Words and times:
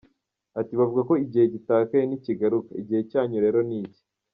Ati 0.59 0.73
“Bavuga 0.79 1.01
ngo 1.05 1.15
igihe 1.25 1.45
gitakaye 1.55 2.03
ntikigaruka, 2.05 2.69
igihe 2.81 3.01
cyanyu 3.11 3.37
rero 3.45 3.59
ni 3.67 3.77
iki. 3.85 4.01